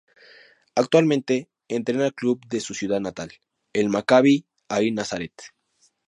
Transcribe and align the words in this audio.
Actualmente 0.73 1.47
entrena 1.67 2.05
al 2.05 2.15
club 2.15 2.41
de 2.49 2.59
su 2.59 2.73
ciudad 2.73 2.99
natal, 2.99 3.33
el 3.71 3.89
Maccabi 3.89 4.47
Ahi 4.67 4.89
Nazaret. 4.89 5.35